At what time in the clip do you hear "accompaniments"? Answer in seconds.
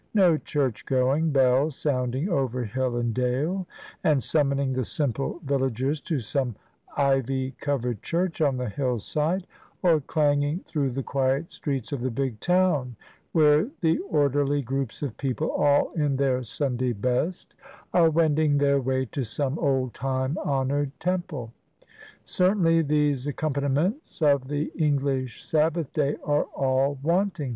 23.27-24.19